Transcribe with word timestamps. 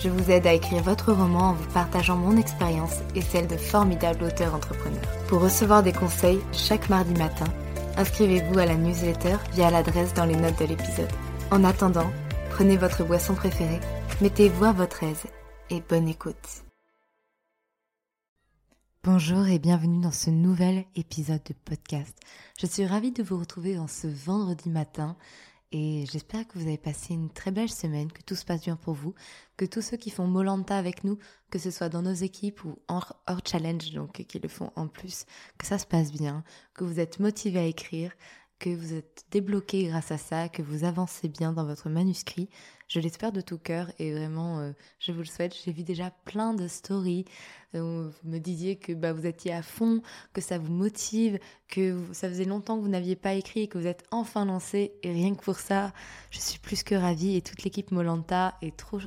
je 0.00 0.08
vous 0.08 0.30
aide 0.30 0.46
à 0.46 0.52
écrire 0.52 0.82
votre 0.82 1.12
roman 1.12 1.50
en 1.50 1.52
vous 1.54 1.70
partageant 1.72 2.16
mon 2.16 2.36
expérience 2.36 2.98
et 3.14 3.20
celle 3.20 3.46
de 3.46 3.56
formidables 3.56 4.24
auteurs 4.24 4.54
entrepreneurs. 4.54 5.00
Pour 5.28 5.42
recevoir 5.42 5.82
des 5.82 5.92
conseils 5.92 6.40
chaque 6.52 6.88
mardi 6.88 7.14
matin, 7.14 7.46
inscrivez-vous 7.96 8.58
à 8.58 8.66
la 8.66 8.76
newsletter 8.76 9.36
via 9.52 9.70
l'adresse 9.70 10.14
dans 10.14 10.24
les 10.24 10.36
notes 10.36 10.58
de 10.60 10.66
l'épisode. 10.66 11.10
En 11.50 11.64
attendant, 11.64 12.10
prenez 12.50 12.76
votre 12.76 13.04
boisson 13.04 13.34
préférée, 13.34 13.80
mettez-vous 14.20 14.64
à 14.64 14.72
votre 14.72 15.02
aise 15.02 15.24
et 15.70 15.82
bonne 15.88 16.08
écoute. 16.08 16.64
Bonjour 19.04 19.46
et 19.46 19.58
bienvenue 19.58 20.02
dans 20.02 20.12
ce 20.12 20.28
nouvel 20.28 20.84
épisode 20.94 21.42
de 21.44 21.54
podcast. 21.64 22.14
Je 22.60 22.66
suis 22.66 22.84
ravie 22.84 23.12
de 23.12 23.22
vous 23.22 23.38
retrouver 23.38 23.78
en 23.78 23.86
ce 23.86 24.06
vendredi 24.06 24.68
matin 24.68 25.16
et 25.70 26.06
j'espère 26.10 26.48
que 26.48 26.58
vous 26.58 26.66
avez 26.66 26.78
passé 26.78 27.12
une 27.12 27.30
très 27.30 27.50
belle 27.50 27.68
semaine, 27.68 28.10
que 28.10 28.22
tout 28.22 28.34
se 28.34 28.44
passe 28.44 28.62
bien 28.62 28.76
pour 28.76 28.94
vous, 28.94 29.14
que 29.58 29.66
tous 29.66 29.82
ceux 29.82 29.98
qui 29.98 30.08
font 30.08 30.26
Molanta 30.26 30.78
avec 30.78 31.04
nous, 31.04 31.18
que 31.50 31.58
ce 31.58 31.70
soit 31.70 31.90
dans 31.90 32.00
nos 32.00 32.12
équipes 32.12 32.64
ou 32.64 32.78
hors, 32.88 33.16
hors 33.26 33.40
challenge, 33.44 33.92
donc 33.92 34.24
qui 34.26 34.38
le 34.38 34.48
font 34.48 34.72
en 34.76 34.88
plus, 34.88 35.26
que 35.58 35.66
ça 35.66 35.78
se 35.78 35.86
passe 35.86 36.10
bien, 36.10 36.42
que 36.72 36.84
vous 36.84 37.00
êtes 37.00 37.20
motivés 37.20 37.58
à 37.58 37.64
écrire, 37.64 38.12
que 38.58 38.70
vous 38.70 38.92
êtes 38.92 39.24
débloqué 39.30 39.84
grâce 39.84 40.10
à 40.10 40.18
ça, 40.18 40.48
que 40.48 40.62
vous 40.62 40.84
avancez 40.84 41.28
bien 41.28 41.52
dans 41.52 41.64
votre 41.64 41.88
manuscrit. 41.88 42.48
Je 42.88 43.00
l'espère 43.00 43.32
de 43.32 43.40
tout 43.40 43.58
cœur 43.58 43.92
et 43.98 44.12
vraiment, 44.12 44.58
euh, 44.58 44.72
je 44.98 45.12
vous 45.12 45.20
le 45.20 45.26
souhaite. 45.26 45.54
J'ai 45.64 45.72
vu 45.72 45.82
déjà 45.82 46.10
plein 46.24 46.54
de 46.54 46.66
stories 46.66 47.26
où 47.74 47.78
vous 47.78 48.12
me 48.24 48.38
disiez 48.38 48.76
que 48.76 48.92
bah, 48.94 49.12
vous 49.12 49.26
étiez 49.26 49.52
à 49.52 49.62
fond, 49.62 50.00
que 50.32 50.40
ça 50.40 50.58
vous 50.58 50.72
motive, 50.72 51.38
que 51.68 51.98
ça 52.12 52.28
faisait 52.28 52.46
longtemps 52.46 52.78
que 52.78 52.82
vous 52.82 52.88
n'aviez 52.88 53.14
pas 53.14 53.34
écrit 53.34 53.60
et 53.60 53.68
que 53.68 53.78
vous 53.78 53.86
êtes 53.86 54.04
enfin 54.10 54.46
lancé. 54.46 54.94
Et 55.02 55.12
rien 55.12 55.34
que 55.34 55.42
pour 55.42 55.58
ça, 55.58 55.92
je 56.30 56.38
suis 56.38 56.58
plus 56.58 56.82
que 56.82 56.94
ravie 56.94 57.36
et 57.36 57.42
toute 57.42 57.62
l'équipe 57.62 57.90
Molanta 57.92 58.56
est 58.62 58.76
trop 58.76 59.00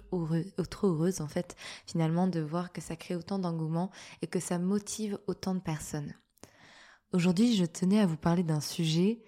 trop 0.70 0.88
heureuse 0.88 1.22
en 1.22 1.28
fait 1.28 1.56
finalement 1.88 2.28
de 2.28 2.40
voir 2.40 2.72
que 2.72 2.82
ça 2.82 2.96
crée 2.96 3.16
autant 3.16 3.40
d'engouement 3.40 3.90
et 4.22 4.28
que 4.28 4.40
ça 4.40 4.60
motive 4.60 5.20
autant 5.28 5.56
de 5.56 5.60
personnes. 5.60 6.14
Aujourd'hui, 7.14 7.56
je 7.56 7.66
tenais 7.66 8.00
à 8.00 8.06
vous 8.06 8.16
parler 8.16 8.44
d'un 8.44 8.62
sujet 8.62 9.22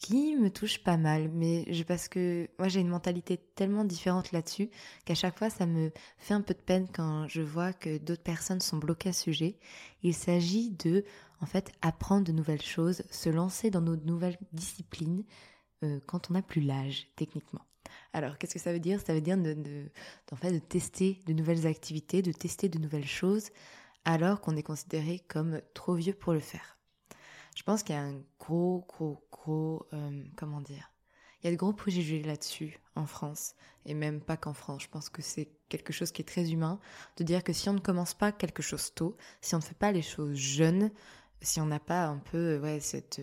qui 0.00 0.34
me 0.36 0.50
touche 0.50 0.82
pas 0.82 0.96
mal, 0.96 1.28
mais 1.28 1.72
je, 1.72 1.84
parce 1.84 2.08
que 2.08 2.48
moi 2.58 2.68
j'ai 2.68 2.80
une 2.80 2.88
mentalité 2.88 3.36
tellement 3.54 3.84
différente 3.84 4.32
là-dessus 4.32 4.70
qu'à 5.04 5.14
chaque 5.14 5.38
fois 5.38 5.50
ça 5.50 5.66
me 5.66 5.92
fait 6.18 6.34
un 6.34 6.40
peu 6.40 6.54
de 6.54 6.58
peine 6.58 6.88
quand 6.92 7.28
je 7.28 7.42
vois 7.42 7.72
que 7.74 7.98
d'autres 7.98 8.22
personnes 8.22 8.60
sont 8.60 8.78
bloquées 8.78 9.10
à 9.10 9.12
ce 9.12 9.24
sujet. 9.24 9.58
Il 10.02 10.14
s'agit 10.14 10.70
de, 10.70 11.04
en 11.40 11.46
fait, 11.46 11.70
apprendre 11.82 12.24
de 12.24 12.32
nouvelles 12.32 12.62
choses, 12.62 13.02
se 13.10 13.28
lancer 13.28 13.70
dans 13.70 13.82
nos 13.82 13.96
nouvelles 13.96 14.38
disciplines 14.52 15.24
euh, 15.84 16.00
quand 16.06 16.30
on 16.30 16.34
n'a 16.34 16.42
plus 16.42 16.62
l'âge, 16.62 17.08
techniquement. 17.16 17.60
Alors, 18.12 18.38
qu'est-ce 18.38 18.54
que 18.54 18.60
ça 18.60 18.72
veut 18.72 18.80
dire? 18.80 19.00
Ça 19.06 19.12
veut 19.12 19.20
dire 19.20 19.36
de, 19.36 19.52
de, 19.52 19.90
en 20.32 20.36
fait, 20.36 20.52
de 20.52 20.58
tester 20.58 21.20
de 21.26 21.34
nouvelles 21.34 21.66
activités, 21.66 22.22
de 22.22 22.32
tester 22.32 22.68
de 22.68 22.78
nouvelles 22.78 23.06
choses, 23.06 23.50
alors 24.04 24.40
qu'on 24.40 24.56
est 24.56 24.62
considéré 24.62 25.20
comme 25.28 25.60
trop 25.74 25.94
vieux 25.94 26.14
pour 26.14 26.32
le 26.32 26.40
faire. 26.40 26.79
Je 27.56 27.62
pense 27.62 27.82
qu'il 27.82 27.94
y 27.94 27.98
a 27.98 28.02
un 28.02 28.20
gros, 28.38 28.86
gros, 28.88 29.24
gros, 29.30 29.86
euh, 29.92 30.24
comment 30.36 30.60
dire, 30.60 30.90
il 31.42 31.46
y 31.46 31.48
a 31.48 31.52
de 31.52 31.56
gros 31.56 31.72
préjugés 31.72 32.22
là-dessus 32.22 32.80
en 32.96 33.06
France, 33.06 33.54
et 33.86 33.94
même 33.94 34.20
pas 34.20 34.36
qu'en 34.36 34.52
France. 34.52 34.82
Je 34.82 34.88
pense 34.88 35.08
que 35.08 35.22
c'est 35.22 35.48
quelque 35.68 35.92
chose 35.92 36.12
qui 36.12 36.22
est 36.22 36.26
très 36.26 36.50
humain, 36.50 36.80
de 37.16 37.24
dire 37.24 37.42
que 37.42 37.52
si 37.52 37.68
on 37.68 37.74
ne 37.74 37.80
commence 37.80 38.14
pas 38.14 38.32
quelque 38.32 38.62
chose 38.62 38.92
tôt, 38.94 39.16
si 39.40 39.54
on 39.54 39.58
ne 39.58 39.62
fait 39.62 39.76
pas 39.76 39.92
les 39.92 40.02
choses 40.02 40.36
jeunes, 40.36 40.90
si 41.40 41.60
on 41.60 41.66
n'a 41.66 41.80
pas 41.80 42.06
un 42.06 42.18
peu 42.18 42.58
ouais, 42.58 42.80
cette, 42.80 43.20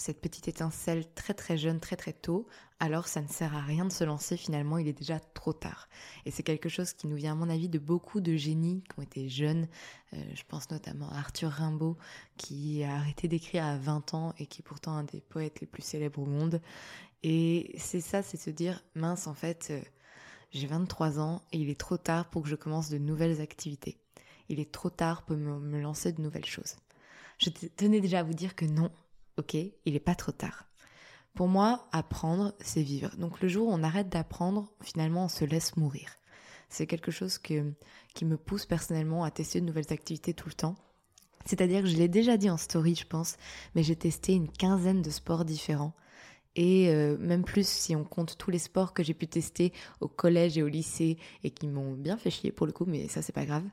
cette 0.00 0.20
petite 0.20 0.48
étincelle 0.48 1.04
très 1.14 1.34
très 1.34 1.58
jeune, 1.58 1.78
très 1.78 1.96
très 1.96 2.14
tôt, 2.14 2.46
alors 2.78 3.06
ça 3.06 3.20
ne 3.20 3.28
sert 3.28 3.54
à 3.54 3.60
rien 3.60 3.84
de 3.84 3.92
se 3.92 4.02
lancer 4.02 4.38
finalement, 4.38 4.78
il 4.78 4.88
est 4.88 4.98
déjà 4.98 5.20
trop 5.20 5.52
tard. 5.52 5.88
Et 6.24 6.30
c'est 6.30 6.42
quelque 6.42 6.70
chose 6.70 6.94
qui 6.94 7.06
nous 7.06 7.16
vient 7.16 7.32
à 7.32 7.34
mon 7.34 7.50
avis 7.50 7.68
de 7.68 7.78
beaucoup 7.78 8.20
de 8.20 8.34
génies 8.34 8.82
qui 8.82 8.98
ont 8.98 9.02
été 9.02 9.28
jeunes. 9.28 9.68
Euh, 10.14 10.22
je 10.34 10.42
pense 10.48 10.70
notamment 10.70 11.10
à 11.10 11.18
Arthur 11.18 11.50
Rimbaud 11.50 11.98
qui 12.38 12.82
a 12.82 12.96
arrêté 12.96 13.28
d'écrire 13.28 13.64
à 13.64 13.76
20 13.76 14.14
ans 14.14 14.34
et 14.38 14.46
qui 14.46 14.62
est 14.62 14.64
pourtant 14.64 14.92
un 14.92 15.04
des 15.04 15.20
poètes 15.20 15.60
les 15.60 15.66
plus 15.66 15.82
célèbres 15.82 16.22
au 16.22 16.26
monde. 16.26 16.62
Et 17.22 17.74
c'est 17.76 18.00
ça, 18.00 18.22
c'est 18.22 18.38
se 18.38 18.48
dire, 18.48 18.82
mince 18.94 19.26
en 19.26 19.34
fait, 19.34 19.68
euh, 19.70 19.82
j'ai 20.52 20.66
23 20.66 21.20
ans 21.20 21.42
et 21.52 21.58
il 21.58 21.68
est 21.68 21.78
trop 21.78 21.98
tard 21.98 22.30
pour 22.30 22.42
que 22.42 22.48
je 22.48 22.56
commence 22.56 22.88
de 22.88 22.96
nouvelles 22.96 23.42
activités. 23.42 23.98
Il 24.48 24.60
est 24.60 24.72
trop 24.72 24.88
tard 24.88 25.26
pour 25.26 25.36
me, 25.36 25.60
me 25.60 25.78
lancer 25.78 26.12
de 26.12 26.22
nouvelles 26.22 26.46
choses. 26.46 26.76
Je 27.36 27.50
tenais 27.50 28.00
déjà 28.00 28.20
à 28.20 28.22
vous 28.22 28.34
dire 28.34 28.54
que 28.54 28.64
non, 28.64 28.90
ok, 29.36 29.54
il 29.54 29.92
n'est 29.92 30.00
pas 30.00 30.14
trop 30.14 30.32
tard. 30.32 30.66
Pour 31.34 31.48
moi, 31.48 31.88
apprendre, 31.92 32.54
c'est 32.60 32.82
vivre. 32.82 33.14
Donc 33.16 33.40
le 33.40 33.48
jour 33.48 33.68
où 33.68 33.72
on 33.72 33.82
arrête 33.82 34.08
d'apprendre, 34.08 34.72
finalement, 34.82 35.24
on 35.24 35.28
se 35.28 35.44
laisse 35.44 35.76
mourir. 35.76 36.16
C'est 36.68 36.86
quelque 36.86 37.10
chose 37.10 37.38
que, 37.38 37.72
qui 38.14 38.24
me 38.24 38.36
pousse 38.36 38.66
personnellement 38.66 39.24
à 39.24 39.30
tester 39.30 39.60
de 39.60 39.66
nouvelles 39.66 39.92
activités 39.92 40.34
tout 40.34 40.48
le 40.48 40.54
temps. 40.54 40.76
C'est-à-dire 41.46 41.82
que 41.82 41.88
je 41.88 41.96
l'ai 41.96 42.08
déjà 42.08 42.36
dit 42.36 42.50
en 42.50 42.56
story, 42.56 42.94
je 42.94 43.06
pense, 43.06 43.36
mais 43.74 43.82
j'ai 43.82 43.96
testé 43.96 44.34
une 44.34 44.50
quinzaine 44.50 45.02
de 45.02 45.10
sports 45.10 45.44
différents. 45.44 45.94
Et 46.56 46.88
euh, 46.90 47.16
même 47.18 47.44
plus 47.44 47.66
si 47.66 47.94
on 47.94 48.04
compte 48.04 48.36
tous 48.36 48.50
les 48.50 48.58
sports 48.58 48.92
que 48.92 49.02
j'ai 49.02 49.14
pu 49.14 49.26
tester 49.26 49.72
au 50.00 50.08
collège 50.08 50.58
et 50.58 50.62
au 50.62 50.68
lycée 50.68 51.16
et 51.44 51.50
qui 51.50 51.68
m'ont 51.68 51.92
bien 51.92 52.16
fait 52.16 52.30
chier 52.30 52.52
pour 52.52 52.66
le 52.66 52.72
coup, 52.72 52.84
mais 52.86 53.08
ça 53.08 53.22
c'est 53.22 53.32
pas 53.32 53.44
grave. 53.44 53.64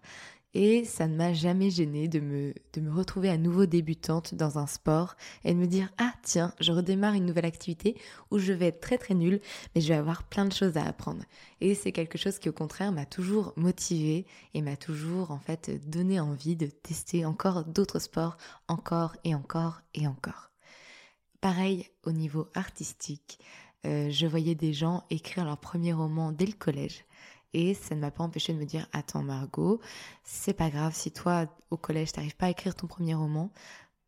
Et 0.53 0.85
ça 0.85 1.07
ne 1.07 1.15
m'a 1.15 1.33
jamais 1.33 1.69
gêné 1.69 2.07
de 2.07 2.19
me, 2.19 2.53
de 2.73 2.81
me 2.81 2.91
retrouver 2.91 3.29
à 3.29 3.37
nouveau 3.37 3.65
débutante 3.65 4.33
dans 4.33 4.57
un 4.57 4.65
sport 4.65 5.15
et 5.43 5.53
de 5.53 5.59
me 5.59 5.67
dire 5.67 5.91
Ah, 5.97 6.13
tiens, 6.23 6.53
je 6.59 6.71
redémarre 6.71 7.13
une 7.13 7.25
nouvelle 7.25 7.45
activité 7.45 7.95
où 8.31 8.39
je 8.39 8.53
vais 8.53 8.67
être 8.67 8.79
très 8.79 8.97
très 8.97 9.13
nulle, 9.13 9.41
mais 9.75 9.81
je 9.81 9.89
vais 9.89 9.93
avoir 9.93 10.23
plein 10.23 10.45
de 10.45 10.53
choses 10.53 10.77
à 10.77 10.85
apprendre. 10.85 11.23
Et 11.61 11.75
c'est 11.75 11.91
quelque 11.91 12.17
chose 12.17 12.39
qui, 12.39 12.49
au 12.49 12.53
contraire, 12.53 12.91
m'a 12.91 13.05
toujours 13.05 13.53
motivée 13.55 14.25
et 14.53 14.61
m'a 14.61 14.77
toujours 14.77 15.31
en 15.31 15.39
fait 15.39 15.69
donné 15.89 16.19
envie 16.19 16.55
de 16.55 16.67
tester 16.67 17.25
encore 17.25 17.65
d'autres 17.65 17.99
sports, 17.99 18.37
encore 18.67 19.15
et 19.23 19.35
encore 19.35 19.81
et 19.93 20.07
encore. 20.07 20.49
Pareil 21.41 21.87
au 22.03 22.11
niveau 22.11 22.47
artistique, 22.55 23.39
euh, 23.85 24.09
je 24.09 24.25
voyais 24.25 24.55
des 24.55 24.73
gens 24.73 25.03
écrire 25.09 25.45
leur 25.45 25.57
premier 25.57 25.93
roman 25.93 26.31
dès 26.31 26.45
le 26.45 26.53
collège. 26.53 27.05
Et 27.53 27.73
ça 27.73 27.95
ne 27.95 28.01
m'a 28.01 28.11
pas 28.11 28.23
empêché 28.23 28.53
de 28.53 28.57
me 28.59 28.65
dire 28.65 28.87
Attends, 28.91 29.23
Margot, 29.23 29.79
c'est 30.23 30.53
pas 30.53 30.69
grave 30.69 30.93
si 30.95 31.11
toi, 31.11 31.45
au 31.71 31.77
collège, 31.77 32.11
t'arrives 32.11 32.35
pas 32.35 32.47
à 32.47 32.49
écrire 32.49 32.75
ton 32.75 32.87
premier 32.87 33.13
roman, 33.13 33.51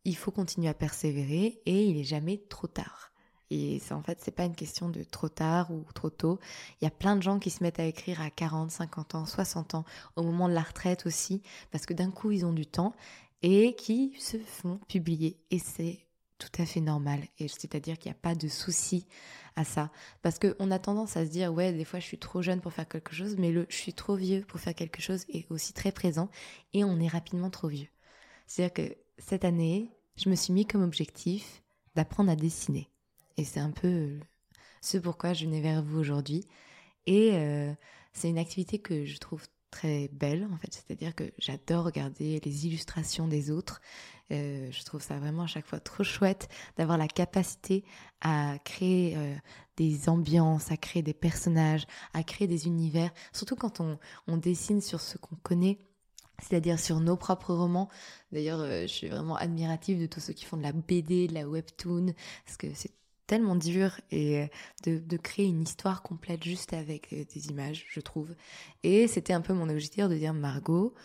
il 0.05 0.15
faut 0.15 0.31
continuer 0.31 0.67
à 0.67 0.73
persévérer 0.73 1.61
et 1.65 1.85
il 1.85 1.97
est 1.97 2.03
jamais 2.03 2.37
trop 2.49 2.67
tard. 2.67 3.11
Et 3.51 3.81
en 3.91 4.03
fait, 4.03 4.19
c'est 4.21 4.31
pas 4.31 4.45
une 4.45 4.55
question 4.55 4.89
de 4.89 5.03
trop 5.03 5.29
tard 5.29 5.71
ou 5.71 5.83
trop 5.93 6.09
tôt. 6.11 6.39
Il 6.79 6.85
y 6.85 6.87
a 6.87 6.91
plein 6.91 7.15
de 7.15 7.23
gens 7.23 7.39
qui 7.39 7.49
se 7.49 7.63
mettent 7.63 7.79
à 7.79 7.85
écrire 7.85 8.21
à 8.21 8.29
40, 8.29 8.69
50 8.69 9.15
ans, 9.15 9.25
60 9.25 9.73
ans, 9.75 9.85
au 10.15 10.23
moment 10.23 10.47
de 10.47 10.53
la 10.53 10.61
retraite 10.61 11.05
aussi, 11.07 11.41
parce 11.71 11.85
que 11.85 11.93
d'un 11.93 12.11
coup, 12.11 12.31
ils 12.31 12.45
ont 12.45 12.53
du 12.53 12.65
temps. 12.65 12.93
et 13.41 13.73
qui 13.75 14.13
se 14.19 14.37
font 14.37 14.79
publier. 14.89 15.37
Et 15.49 15.59
c'est 15.59 16.08
tout 16.39 16.62
à 16.62 16.65
fait 16.65 16.81
normal. 16.81 17.21
Et 17.38 17.47
c'est-à-dire 17.47 18.00
qu'il 18.00 18.09
n'y 18.12 18.18
a 18.18 18.19
pas 18.19 18.33
de 18.33 18.47
souci 18.47 19.06
à 19.56 19.63
ça. 19.63 19.91
Parce 20.21 20.39
qu'on 20.39 20.71
a 20.71 20.80
tendance 20.80 21.18
à 21.18 21.25
se 21.25 21.30
dire, 21.30 21.53
ouais, 21.53 21.74
des 21.74 21.86
fois 21.86 22.00
je 22.00 22.06
suis 22.06 22.18
trop 22.18 22.41
jeune 22.41 22.62
pour 22.62 22.74
faire 22.74 22.88
quelque 22.88 23.13
chose, 23.13 23.36
mais 23.38 23.51
le 23.51 23.68
je 23.69 23.75
suis 23.75 23.94
trop 23.94 24.15
vieux 24.15 24.41
pour 24.47 24.59
faire 24.59 24.74
quelque 24.74 25.01
chose 25.01 25.25
est 25.30 25.45
aussi 25.51 25.74
très 25.74 25.91
présent 25.91 26.30
et 26.74 26.83
on 26.83 27.00
est 27.00 27.07
rapidement 27.07 27.50
trop 27.50 27.68
vieux. 27.68 27.89
C'est-à-dire 28.47 28.74
que 28.74 28.97
cette 29.19 29.45
année, 29.45 29.91
je 30.15 30.30
me 30.30 30.36
suis 30.36 30.53
mis 30.53 30.65
comme 30.65 30.83
objectif 30.83 31.62
d'apprendre 31.95 32.31
à 32.31 32.36
dessiner. 32.36 32.89
Et 33.38 33.44
c'est 33.44 33.59
un 33.59 33.71
peu 33.71 34.19
ce 34.81 34.97
pourquoi 34.97 35.33
je 35.33 35.45
venais 35.45 35.62
vers 35.62 35.83
vous 35.83 36.00
aujourd'hui. 36.00 36.45
Et 37.06 37.31
euh, 37.33 37.74
c'est 38.13 38.30
une 38.30 38.38
activité 38.38 38.80
que 38.80 39.06
je 39.06 39.18
trouve 39.18 39.45
très 39.69 40.10
belle 40.10 40.48
en 40.51 40.57
fait, 40.57 40.74
c'est-à-dire 40.74 41.16
que 41.16 41.31
j'adore 41.38 41.86
regarder 41.86 42.39
les 42.44 42.68
illustrations 42.68 43.27
des 43.27 43.51
autres. 43.51 43.81
Euh, 44.31 44.69
je 44.71 44.83
trouve 44.83 45.01
ça 45.01 45.18
vraiment 45.18 45.44
à 45.44 45.48
chaque 45.48 45.66
fois 45.66 45.80
trop 45.80 46.04
chouette 46.04 46.50
d'avoir 46.77 46.98
la 46.98 47.07
capacité 47.07 47.83
à 48.21 48.57
créer 48.63 49.16
euh, 49.18 49.36
des 49.77 50.10
ambiances, 50.10 50.71
à 50.71 50.77
créer 50.77 51.01
des 51.01 51.13
personnages, 51.13 51.86
à 52.13 52.24
créer 52.24 52.48
des 52.48 52.68
univers, 52.68 53.12
surtout 53.33 53.56
quand 53.56 53.80
on, 53.80 53.98
on 54.27 54.38
dessine 54.38 54.81
sur 54.81 55.01
ce 55.01 55.18
qu'on 55.18 55.36
connaît 55.38 55.80
c'est-à-dire 56.42 56.80
sur 56.80 57.00
nos 57.00 57.18
propres 57.18 57.54
romans. 57.54 57.89
D'ailleurs, 58.31 58.62
euh, 58.62 58.83
je 58.83 58.88
suis 58.94 59.10
vraiment 59.10 59.36
admirative 59.36 60.00
de 60.00 60.06
tous 60.06 60.19
ceux 60.19 60.33
qui 60.33 60.45
font 60.45 60.57
de 60.57 60.63
la 60.63 60.72
BD, 60.72 61.27
de 61.27 61.33
la 61.33 61.48
webtoon, 61.48 62.13
parce 62.45 62.57
que 62.57 62.68
c'est 62.74 62.92
tellement 63.29 63.55
dur 63.55 63.91
et 64.09 64.41
euh, 64.87 64.99
de, 64.99 65.17
créer 65.17 65.45
une 65.45 65.61
histoire 65.61 66.01
complète 66.01 66.43
juste 66.43 66.73
avec 66.73 67.13
euh, 67.13 67.23
des 67.31 67.49
images, 67.49 67.85
je 67.87 67.99
trouve. 67.99 68.33
Et 68.81 69.07
c'était 69.07 69.33
un 69.33 69.41
peu 69.41 69.53
mon 69.53 69.69
objectif 69.69 70.07
de 70.07 70.15
dire 70.15 70.33
Margot, 70.33 70.95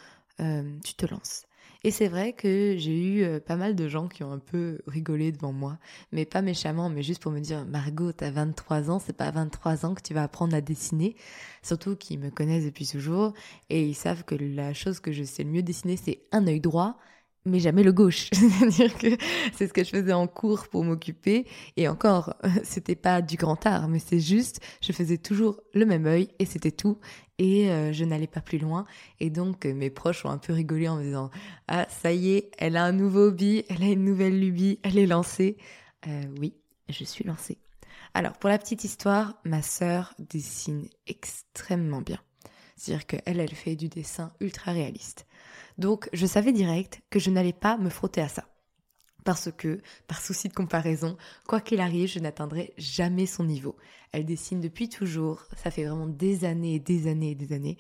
euh, 0.41 0.63
tu 0.83 0.95
te 0.95 1.05
lances. 1.05 1.45
Et 1.87 1.91
c'est 1.91 2.09
vrai 2.09 2.33
que 2.33 2.77
j'ai 2.79 3.05
eu 3.05 3.41
pas 3.41 3.57
mal 3.57 3.77
de 3.77 3.89
gens 3.89 4.09
qui 4.09 4.25
ont 4.25 4.33
un 4.33 4.39
peu 4.39 4.79
rigolé 4.87 5.33
devant 5.33 5.53
moi, 5.53 5.77
mais 6.13 6.25
pas 6.25 6.41
méchamment, 6.41 6.89
mais 6.89 7.03
juste 7.03 7.21
pour 7.21 7.31
me 7.31 7.41
dire 7.41 7.67
Margot, 7.67 8.11
t'as 8.11 8.31
23 8.31 8.91
ans, 8.91 8.99
c'est 8.99 9.13
pas 9.13 9.27
à 9.27 9.31
23 9.33 9.85
ans 9.85 9.95
que 9.95 10.01
tu 10.01 10.15
vas 10.15 10.23
apprendre 10.23 10.57
à 10.57 10.63
dessiner. 10.63 11.15
Surtout 11.63 11.95
qu'ils 11.95 12.21
me 12.21 12.31
connaissent 12.31 12.65
depuis 12.65 12.87
toujours 12.87 13.35
et 13.69 13.85
ils 13.87 13.95
savent 13.95 14.25
que 14.25 14.35
la 14.35 14.73
chose 14.73 14.99
que 14.99 15.13
je 15.13 15.25
sais 15.25 15.45
le 15.45 15.51
mieux 15.51 15.63
dessiner, 15.63 15.99
c'est 15.99 16.21
un 16.33 16.47
œil 16.47 16.61
droit 16.61 16.97
mais 17.45 17.61
jamais 17.61 17.83
le 17.83 17.93
gauche. 17.93 18.29
C'est-à-dire 18.33 18.97
que 18.97 19.17
c'est 19.55 19.67
ce 19.67 19.73
que 19.73 19.85
je 19.85 19.91
faisais 19.91 20.13
en 20.13 20.27
cours 20.27 20.69
pour 20.69 20.85
m'occuper. 20.85 21.47
Et 21.77 21.89
encore, 21.89 22.35
c'était 22.63 22.95
pas 22.95 23.23
du 23.23 23.37
grand 23.37 23.65
art, 23.67 23.89
mais 23.89 23.99
c'est 23.99 24.21
juste, 24.21 24.61
je 24.81 24.93
faisais 24.93 25.19
toujours 25.19 25.61
le 25.75 25.87
même 25.87 26.07
œil 26.07 26.29
et 26.39 26.47
c'était 26.47 26.71
tout. 26.71 26.99
Et 27.39 27.71
euh, 27.71 27.93
je 27.93 28.05
n'allais 28.05 28.29
pas 28.29 28.41
plus 28.41 28.59
loin. 28.59 28.87
Et 29.21 29.29
donc, 29.29 29.67
euh, 29.67 29.75
mes 29.75 29.91
proches 29.91 30.25
ont 30.25 30.31
un 30.31 30.39
peu 30.39 30.53
rigolé 30.53 30.89
en 30.89 30.97
me 30.97 31.03
disant 31.03 31.31
Ah, 31.69 31.87
ça 31.91 32.13
y 32.13 32.31
est, 32.31 32.51
elle 32.59 32.77
a 32.77 32.85
un 32.85 32.93
nouveau 32.93 33.29
hobby, 33.29 33.65
elle 33.69 33.83
a 33.83 33.87
une 33.87 34.05
nouvelle 34.05 34.39
lubie, 34.39 34.79
elle 34.83 34.99
est 34.99 35.07
lancée. 35.07 35.57
Euh, 36.07 36.23
oui, 36.39 36.55
je 36.89 37.05
suis 37.05 37.25
lancée. 37.25 37.59
Alors, 38.15 38.35
pour 38.35 38.49
la 38.49 38.59
petite 38.59 38.85
histoire, 38.85 39.35
ma 39.45 39.63
sœur 39.63 40.15
dessine 40.19 40.87
extrêmement 41.09 42.01
bien. 42.01 42.21
C'est-à-dire 42.77 43.07
qu'elle, 43.07 43.41
elle 43.41 43.55
fait 43.55 43.77
du 43.77 43.89
dessin 43.89 44.33
ultra 44.41 44.73
réaliste. 44.73 45.27
Donc 45.79 46.09
je 46.13 46.27
savais 46.27 46.53
direct 46.53 47.01
que 47.11 47.19
je 47.19 47.31
n'allais 47.31 47.53
pas 47.53 47.77
me 47.77 47.91
frotter 47.91 48.21
à 48.21 48.29
ça. 48.29 48.45
Parce 49.25 49.51
que, 49.51 49.81
par 50.07 50.21
souci 50.21 50.49
de 50.49 50.53
comparaison, 50.53 51.17
quoi 51.49 51.61
qu'il 51.63 51.81
arrive, 51.81 52.09
je 52.09 52.19
n'atteindrai 52.19 52.75
jamais 52.77 53.25
son 53.25 53.45
niveau. 53.45 53.75
Elle 54.13 54.27
dessine 54.27 54.61
depuis 54.61 54.91
toujours, 54.91 55.47
ça 55.57 55.71
fait 55.71 55.85
vraiment 55.85 56.07
des 56.07 56.45
années 56.45 56.75
et 56.75 56.79
des 56.79 57.07
années 57.11 57.31
et 57.31 57.35
des 57.35 57.55
années, 57.55 57.79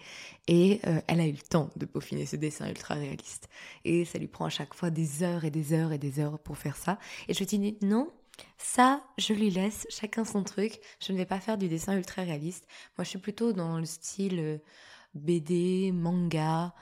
et 0.49 0.81
euh, 0.87 1.01
elle 1.07 1.21
a 1.21 1.27
eu 1.27 1.33
le 1.33 1.39
temps 1.47 1.71
de 1.77 1.85
peaufiner 1.85 2.25
ce 2.25 2.37
dessin 2.37 2.67
ultra 2.69 2.95
réaliste. 2.95 3.49
Et 3.85 4.07
ça 4.07 4.19
lui 4.19 4.27
prend 4.27 4.47
à 4.47 4.51
chaque 4.51 4.73
fois 4.73 4.89
des 4.89 5.23
heures 5.23 5.45
et 5.45 5.51
des 5.51 5.75
heures 5.75 5.93
et 5.93 5.99
des 5.99 6.19
heures 6.19 6.39
pour 6.39 6.57
faire 6.57 6.77
ça. 6.77 6.99
Et 7.29 7.35
je 7.35 7.45
me 7.45 7.47
dis, 7.47 7.77
non, 7.83 8.11
ça, 8.57 9.05
je 9.19 9.35
lui 9.35 9.51
laisse, 9.51 9.87
chacun 9.91 10.25
son 10.25 10.43
truc, 10.45 10.81
je 10.99 11.13
ne 11.13 11.19
vais 11.19 11.27
pas 11.27 11.41
faire 11.41 11.59
du 11.59 11.69
dessin 11.69 11.95
ultra 11.97 12.23
réaliste. 12.23 12.67
Moi, 12.97 13.05
je 13.05 13.11
suis 13.11 13.19
plutôt 13.19 13.53
dans 13.53 13.79
le 13.79 13.85
style 13.85 14.41
euh, 14.41 14.59
BD, 15.15 15.93
manga, 15.93 16.75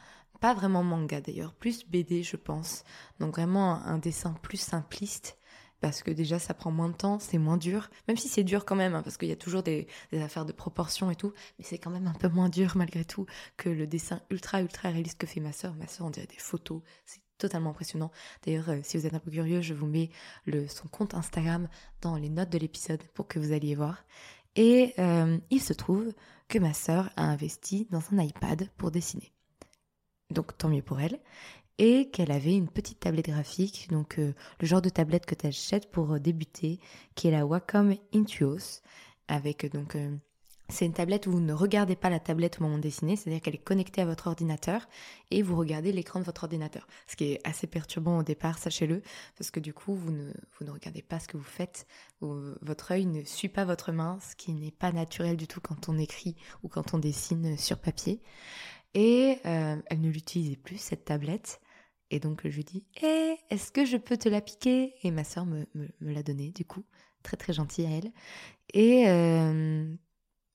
pas 0.43 0.55
vraiment 0.55 0.83
manga 0.83 1.21
d'ailleurs, 1.21 1.55
plus 1.55 1.87
BD 1.87 2.25
je 2.25 2.35
pense. 2.37 2.83
Donc 3.21 3.37
vraiment 3.37 3.77
un 3.77 3.99
dessin 3.99 4.33
plus 4.43 4.57
simpliste 4.57 5.39
parce 5.81 6.03
que 6.03 6.11
déjà 6.11 6.41
ça 6.41 6.53
prend 6.53 6.73
moins 6.73 6.89
de 6.89 6.97
temps, 6.97 7.21
c'est 7.21 7.39
moins 7.39 7.57
dur, 7.57 7.91
même 8.09 8.17
si 8.17 8.27
c'est 8.27 8.43
dur 8.43 8.65
quand 8.65 8.75
même, 8.75 8.97
hein, 8.97 9.03
parce 9.03 9.17
qu'il 9.17 9.29
y 9.29 9.33
a 9.33 9.37
toujours 9.37 9.63
des, 9.63 9.87
affaires 10.13 10.45
de 10.45 10.51
proportion 10.51 11.13
et 11.13 11.15
tout, 11.15 11.33
mais 11.59 11.65
c'est 11.65 11.79
quand 11.79 11.91
même 11.91 12.09
un 12.09 12.15
peu 12.15 12.29
moins 12.29 12.49
dur 12.49 12.73
malgré 12.75 13.05
tout 13.05 13.25
que 13.57 13.69
le 13.69 13.87
dessin 13.87 14.21
ultra 14.31 14.61
ultra 14.63 14.91
réaliste 14.91 15.17
que 15.17 15.29
fait 15.29 15.39
ma 15.39 15.53
soeur. 15.53 15.75
Ma 15.77 15.87
soeur 15.87 16.09
on 16.09 16.11
dirait 16.11 16.27
des 16.27 16.35
photos, 16.39 16.83
c'est 17.07 17.23
totalement 17.39 17.71
impressionnant. 17.71 18.11
D'ailleurs, 18.45 18.69
euh, 18.69 18.81
si 18.83 18.97
vous 18.97 19.07
êtes 19.07 19.15
un 19.15 19.21
peu 19.21 19.31
curieux, 19.31 19.61
je 19.61 19.75
vous 19.75 19.87
mets 19.87 20.11
le, 20.45 20.67
son 20.67 20.89
compte 20.89 21.15
Instagram 21.15 21.69
dans 22.01 22.17
les 22.17 22.31
notes 22.31 22.51
de 22.51 22.59
l'épisode 22.59 23.03
pour 23.15 23.29
que 23.29 23.39
vous 23.39 23.53
alliez 23.53 23.77
voir. 23.77 24.05
Et 24.57 24.93
euh, 24.99 25.39
il 25.51 25.63
se 25.63 25.73
trouve 25.73 26.13
que 26.49 26.59
ma 26.59 26.75
soeur 26.75 27.11
a 27.17 27.23
investi 27.23 27.87
dans 27.93 28.03
un 28.13 28.21
iPad 28.21 28.69
pour 28.77 28.91
dessiner 28.91 29.33
donc 30.33 30.57
tant 30.57 30.69
mieux 30.69 30.83
pour 30.83 31.01
elle, 31.01 31.19
et 31.79 32.11
qu'elle 32.11 32.31
avait 32.31 32.57
une 32.57 32.69
petite 32.69 33.01
tablette 33.01 33.29
graphique, 33.29 33.89
donc 33.91 34.19
euh, 34.19 34.35
le 34.61 34.67
genre 34.67 34.83
de 34.83 34.89
tablette 34.89 35.27
que 35.27 35.35
tu 35.35 35.47
achètes 35.47 35.91
pour 35.91 36.13
euh, 36.13 36.19
débuter, 36.19 36.79
qui 37.15 37.29
est 37.29 37.31
la 37.31 37.47
Wacom 37.47 37.95
Intuos, 38.15 38.83
avec 39.29 39.65
euh, 39.65 39.69
donc 39.69 39.97
c'est 40.69 40.87
une 40.87 40.93
tablette 40.93 41.27
où 41.27 41.33
vous 41.33 41.41
ne 41.41 41.53
regardez 41.53 41.97
pas 41.97 42.09
la 42.09 42.21
tablette 42.21 42.59
au 42.59 42.63
moment 42.63 42.77
de 42.77 42.83
dessiner, 42.83 43.17
c'est-à-dire 43.17 43.43
qu'elle 43.43 43.57
est 43.57 43.59
connectée 43.59 44.01
à 44.01 44.07
votre 44.07 44.29
ordinateur 44.29 44.89
et 45.31 45.43
vous 45.43 45.57
regardez 45.57 45.93
l'écran 45.93 46.21
de 46.21 46.25
votre 46.25 46.45
ordinateur. 46.45 46.87
Ce 47.07 47.17
qui 47.17 47.25
est 47.33 47.41
assez 47.45 47.67
perturbant 47.67 48.19
au 48.19 48.23
départ, 48.23 48.59
sachez-le, 48.59 49.03
parce 49.37 49.51
que 49.51 49.61
du 49.61 49.75
coup, 49.75 49.95
vous 49.95 50.13
ne, 50.13 50.33
vous 50.59 50.65
ne 50.65 50.71
regardez 50.71 51.03
pas 51.03 51.21
ce 51.21 51.29
que 51.29 51.37
vous 51.37 51.43
faites, 51.43 51.87
votre 52.21 52.93
œil 52.93 53.05
ne 53.05 53.23
suit 53.25 53.51
pas 53.51 53.67
votre 53.67 53.93
main, 53.93 54.19
ce 54.27 54.35
qui 54.35 54.55
n'est 54.55 54.71
pas 54.71 54.93
naturel 54.93 55.37
du 55.37 55.47
tout 55.47 55.61
quand 55.61 55.91
on 55.91 55.99
écrit 55.99 56.37
ou 56.63 56.69
quand 56.69 56.95
on 56.95 56.99
dessine 56.99 57.59
sur 57.59 57.79
papier. 57.79 58.23
Et 58.95 59.39
euh, 59.47 59.77
elle 59.87 60.01
ne 60.01 60.11
l'utilisait 60.11 60.57
plus, 60.57 60.79
cette 60.79 61.05
tablette. 61.05 61.61
Et 62.11 62.21
donc 62.21 62.43
je 62.45 62.55
lui 62.55 62.65
dis, 62.65 62.87
eh, 63.03 63.37
est-ce 63.51 63.73
que 63.73 63.85
je 63.85 63.97
peux 63.97 64.19
te 64.19 64.29
la 64.29 64.41
piquer? 64.41 64.95
Et 65.03 65.11
ma 65.11 65.25
soeur 65.25 65.47
me, 65.47 65.67
me, 65.75 66.13
l'a 66.13 66.23
donnée, 66.23 66.51
du 66.51 66.65
coup. 66.65 66.85
Très 67.23 67.37
très 67.37 67.53
gentille 67.53 67.87
à 67.87 67.91
elle. 67.91 68.13
Et 68.75 69.09
euh, 69.09 69.91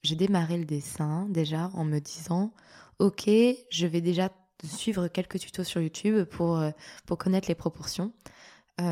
j'ai 0.04 0.16
démarré 0.16 0.58
le 0.58 0.66
dessin 0.66 1.28
déjà 1.30 1.72
en 1.74 1.84
me 1.84 2.00
disant, 2.00 2.54
ok, 3.00 3.28
je 3.28 3.88
vais 3.88 4.02
déjà 4.02 4.30
suivre 4.64 5.08
quelques 5.08 5.40
tutos 5.40 5.64
sur 5.64 5.82
YouTube 5.82 6.26
pour, 6.26 6.58
euh, 6.58 6.72
pour 7.06 7.18
connaître 7.18 7.48
les 7.48 7.56
proportions. 7.56 8.14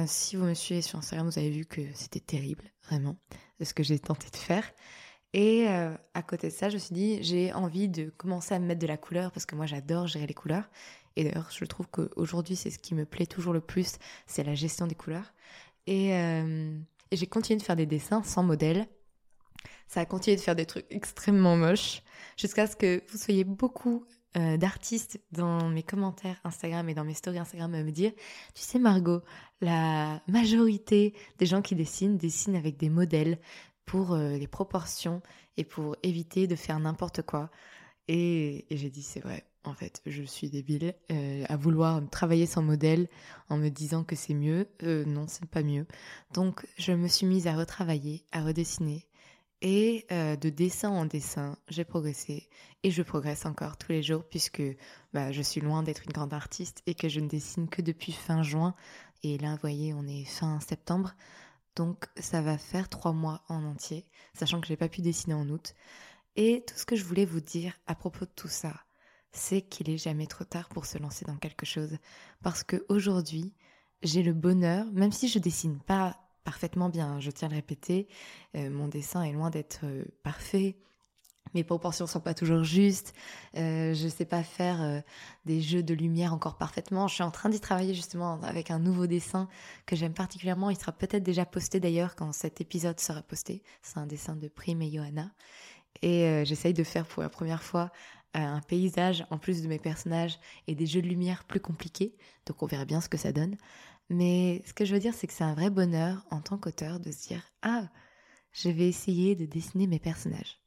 si 0.07 0.35
vous 0.35 0.45
me 0.45 0.55
suivez 0.55 0.81
sur 0.81 0.97
Instagram, 0.97 1.29
vous 1.29 1.37
avez 1.37 1.51
vu 1.51 1.65
que 1.65 1.81
c'était 1.93 2.19
terrible, 2.19 2.71
vraiment, 2.87 3.17
ce 3.61 3.73
que 3.73 3.83
j'ai 3.83 3.99
tenté 3.99 4.29
de 4.31 4.37
faire. 4.37 4.63
Et 5.35 5.67
euh, 5.67 5.93
à 6.13 6.23
côté 6.23 6.47
de 6.47 6.53
ça, 6.53 6.69
je 6.69 6.75
me 6.75 6.79
suis 6.79 6.95
dit, 6.95 7.21
j'ai 7.21 7.51
envie 7.51 7.89
de 7.89 8.09
commencer 8.15 8.55
à 8.55 8.59
me 8.59 8.67
mettre 8.67 8.79
de 8.79 8.87
la 8.87 8.95
couleur 8.95 9.33
parce 9.33 9.45
que 9.45 9.53
moi 9.53 9.65
j'adore 9.65 10.07
gérer 10.07 10.27
les 10.27 10.33
couleurs. 10.33 10.63
Et 11.17 11.25
d'ailleurs, 11.25 11.49
je 11.51 11.65
trouve 11.65 11.87
qu'aujourd'hui, 11.89 12.55
c'est 12.55 12.69
ce 12.69 12.79
qui 12.79 12.95
me 12.95 13.05
plaît 13.05 13.25
toujours 13.25 13.51
le 13.51 13.59
plus, 13.59 13.97
c'est 14.27 14.45
la 14.45 14.55
gestion 14.55 14.87
des 14.87 14.95
couleurs. 14.95 15.33
Euh, 15.89 16.79
et, 17.11 17.17
j'ai 17.17 17.27
continué 17.27 17.59
de 17.59 17.63
faire 17.63 17.75
des 17.75 17.85
dessins 17.85 18.23
sans 18.23 18.43
modèle. 18.43 18.87
Ça 19.89 19.99
a 19.99 20.05
continué 20.05 20.37
de 20.37 20.41
faire 20.41 20.55
des 20.55 20.65
trucs 20.65 20.85
extrêmement 20.89 21.57
moches 21.57 22.01
jusqu'à 22.37 22.65
ce 22.65 22.77
que 22.77 23.03
vous 23.09 23.17
soyez 23.17 23.43
beaucoup 23.43 24.05
euh, 24.37 24.55
d'artistes 24.55 25.19
dans 25.33 25.67
mes 25.67 25.83
commentaires 25.83 26.39
Instagram 26.45 26.87
et 26.87 26.93
dans 26.93 27.03
mes 27.03 27.13
stories 27.13 27.39
Instagram 27.39 27.73
à 27.73 27.83
me 27.83 27.91
dire, 27.91 28.13
tu 28.53 28.61
sais 28.61 28.79
Margot, 28.79 29.21
la 29.59 30.21
majorité 30.29 31.13
des 31.39 31.45
gens 31.45 31.61
qui 31.61 31.75
dessinent 31.75 32.15
dessinent 32.15 32.55
avec 32.55 32.77
des 32.77 32.89
modèles, 32.89 33.37
pour 33.85 34.13
euh, 34.13 34.37
les 34.37 34.47
proportions 34.47 35.21
et 35.57 35.63
pour 35.63 35.95
éviter 36.03 36.47
de 36.47 36.55
faire 36.55 36.79
n'importe 36.79 37.21
quoi. 37.21 37.49
Et, 38.07 38.65
j'ai 38.69 38.89
dit, 38.89 39.01
c'est 39.01 39.19
vrai, 39.19 39.45
en 39.63 39.73
fait, 39.73 40.01
je 40.05 40.23
suis 40.23 40.49
débile 40.49 40.93
euh, 41.11 41.43
à 41.49 41.57
vouloir 41.57 42.01
travailler 42.09 42.45
sans 42.45 42.61
modèle 42.61 43.07
en 43.49 43.57
me 43.57 43.69
disant 43.69 44.03
que 44.03 44.15
c'est 44.15 44.33
mieux. 44.33 44.67
Euh, 44.83 45.05
non, 45.05 45.25
c'est 45.27 45.45
pas 45.45 45.63
mieux. 45.63 45.87
Donc, 46.33 46.65
je 46.77 46.91
me 46.91 47.07
suis 47.07 47.25
mise 47.25 47.47
à 47.47 47.55
retravailler, 47.55 48.23
à 48.31 48.43
redessiner. 48.43 49.07
Et 49.61 50.05
de 50.11 50.49
dessin 50.49 50.89
en 50.89 51.05
dessin, 51.05 51.57
j'ai 51.69 51.85
progressé 51.85 52.49
et 52.83 52.91
je 52.91 53.01
progresse 53.01 53.47
encore 53.47 53.77
tous 53.77 53.93
les 53.93 54.03
jours 54.03 54.23
puisque 54.23 54.61
bah, 55.11 55.31
je 55.31 55.41
suis 55.41 55.59
loin 55.59 55.81
d'être 55.81 56.03
une 56.05 56.11
grande 56.11 56.35
artiste 56.35 56.83
et 56.85 56.93
que 56.93 57.09
je 57.09 57.19
ne 57.19 57.27
dessine 57.27 57.67
que 57.67 57.81
depuis 57.81 58.11
fin 58.11 58.43
juin. 58.43 58.75
Et 59.23 59.39
là, 59.39 59.53
vous 59.53 59.61
voyez, 59.61 59.91
on 59.95 60.05
est 60.05 60.25
fin 60.25 60.59
septembre. 60.59 61.15
Donc 61.75 62.05
ça 62.17 62.41
va 62.41 62.57
faire 62.57 62.89
trois 62.89 63.13
mois 63.13 63.43
en 63.49 63.63
entier, 63.63 64.05
sachant 64.33 64.61
que 64.61 64.67
j'ai 64.67 64.77
pas 64.77 64.89
pu 64.89 65.01
dessiner 65.01 65.33
en 65.33 65.49
août. 65.49 65.73
Et 66.35 66.63
tout 66.67 66.75
ce 66.75 66.85
que 66.85 66.95
je 66.95 67.03
voulais 67.03 67.25
vous 67.25 67.41
dire 67.41 67.73
à 67.87 67.95
propos 67.95 68.25
de 68.25 68.31
tout 68.35 68.47
ça, 68.47 68.73
c'est 69.31 69.61
qu'il 69.61 69.89
est 69.89 69.97
jamais 69.97 70.27
trop 70.27 70.45
tard 70.45 70.69
pour 70.69 70.85
se 70.85 70.97
lancer 70.97 71.25
dans 71.25 71.37
quelque 71.37 71.65
chose. 71.65 71.97
Parce 72.41 72.63
que 72.63 72.85
aujourd'hui, 72.89 73.53
j'ai 74.01 74.23
le 74.23 74.33
bonheur, 74.33 74.85
même 74.93 75.11
si 75.11 75.27
je 75.27 75.39
dessine 75.39 75.79
pas 75.79 76.17
parfaitement 76.43 76.89
bien, 76.89 77.19
je 77.19 77.31
tiens 77.31 77.47
à 77.47 77.51
le 77.51 77.55
répéter, 77.55 78.07
euh, 78.55 78.69
mon 78.69 78.87
dessin 78.87 79.23
est 79.23 79.33
loin 79.33 79.49
d'être 79.49 79.81
euh, 79.83 80.05
parfait, 80.23 80.77
mes 81.55 81.63
proportions 81.63 82.05
sont 82.05 82.19
pas 82.19 82.35
toujours 82.35 82.63
justes, 82.63 83.13
euh, 83.57 83.93
je 83.93 84.07
sais 84.07 84.25
pas 84.25 84.43
faire 84.43 84.81
euh, 84.81 84.99
des 85.45 85.61
jeux 85.61 85.81
de 85.81 85.93
lumière 85.93 86.33
encore 86.33 86.57
parfaitement. 86.57 87.07
Je 87.07 87.15
suis 87.15 87.23
en 87.23 87.31
train 87.31 87.49
d'y 87.49 87.59
travailler 87.59 87.95
justement 87.95 88.39
avec 88.43 88.69
un 88.69 88.79
nouveau 88.79 89.07
dessin 89.07 89.47
que 89.87 89.95
j'aime 89.95 90.13
particulièrement. 90.13 90.69
Il 90.69 90.77
sera 90.77 90.91
peut-être 90.91 91.23
déjà 91.23 91.45
posté 91.45 91.79
d'ailleurs 91.79 92.15
quand 92.15 92.31
cet 92.33 92.61
épisode 92.61 92.99
sera 92.99 93.23
posté. 93.23 93.63
C'est 93.81 93.97
un 93.97 94.05
dessin 94.05 94.35
de 94.35 94.47
Prime 94.47 94.81
et 94.83 94.91
Johanna. 94.91 95.31
Et 96.01 96.25
euh, 96.25 96.45
j'essaye 96.45 96.73
de 96.73 96.83
faire 96.83 97.05
pour 97.05 97.23
la 97.23 97.29
première 97.29 97.63
fois 97.63 97.91
euh, 98.35 98.39
un 98.39 98.61
paysage 98.61 99.25
en 99.29 99.37
plus 99.37 99.61
de 99.61 99.67
mes 99.67 99.79
personnages 99.79 100.39
et 100.67 100.75
des 100.75 100.85
jeux 100.85 101.01
de 101.01 101.07
lumière 101.07 101.45
plus 101.45 101.59
compliqués. 101.59 102.15
Donc 102.45 102.61
on 102.63 102.65
verra 102.65 102.85
bien 102.85 103.01
ce 103.01 103.09
que 103.09 103.17
ça 103.17 103.31
donne. 103.31 103.55
Mais 104.09 104.61
ce 104.67 104.73
que 104.73 104.85
je 104.85 104.93
veux 104.93 104.99
dire, 104.99 105.13
c'est 105.13 105.27
que 105.27 105.33
c'est 105.33 105.43
un 105.43 105.55
vrai 105.55 105.69
bonheur 105.69 106.25
en 106.29 106.41
tant 106.41 106.57
qu'auteur 106.57 106.99
de 106.99 107.11
se 107.11 107.27
dire 107.27 107.41
Ah, 107.61 107.89
je 108.51 108.69
vais 108.69 108.87
essayer 108.87 109.35
de 109.35 109.45
dessiner 109.45 109.87
mes 109.87 109.99
personnages. 109.99 110.59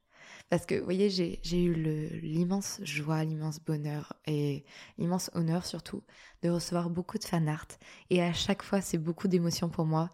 Parce 0.51 0.65
que, 0.65 0.77
vous 0.77 0.85
voyez, 0.85 1.11
j'ai 1.11 1.63
eu 1.63 1.75
l'immense 2.23 2.81
joie, 2.83 3.23
l'immense 3.25 3.61
bonheur 3.61 4.15
et 4.27 4.65
l'immense 4.97 5.31
honneur 5.35 5.67
surtout 5.67 6.03
de 6.43 6.49
recevoir 6.49 6.89
beaucoup 6.89 7.19
de 7.19 7.25
fan 7.25 7.49
art. 7.49 7.69
Et 8.09 8.23
à 8.23 8.33
chaque 8.33 8.63
fois, 8.63 8.81
c'est 8.81 8.99
beaucoup 8.99 9.29
d'émotions 9.29 9.69
pour 9.69 9.85
moi. 9.85 10.11